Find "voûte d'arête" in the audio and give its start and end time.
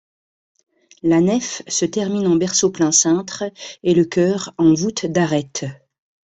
4.73-5.65